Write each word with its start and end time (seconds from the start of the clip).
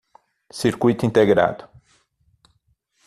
Circuito 0.49 1.05
integrado 1.05 1.69